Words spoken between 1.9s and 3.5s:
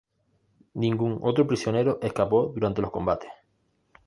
escapó durante los combates.